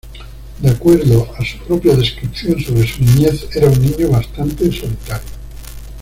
De 0.59 0.67
acuerdo 0.67 1.31
a 1.37 1.45
su 1.45 1.59
propia 1.59 1.95
descripción 1.95 2.59
sobre 2.59 2.87
su 2.87 3.03
niñez, 3.03 3.47
era 3.55 3.67
un 3.69 3.79
niño 3.79 4.09
bastante 4.09 4.71
solitario. 4.71 5.29